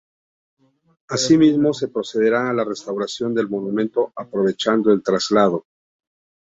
[1.09, 5.67] Asimismo, se procederá a la restauración del monumento aprovechando el traslado.